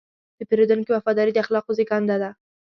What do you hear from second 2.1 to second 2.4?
ده.